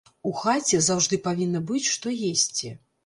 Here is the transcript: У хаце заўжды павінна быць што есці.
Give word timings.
У 0.27 0.29
хаце 0.43 0.79
заўжды 0.87 1.19
павінна 1.27 1.61
быць 1.71 1.85
што 1.93 2.15
есці. 2.31 2.73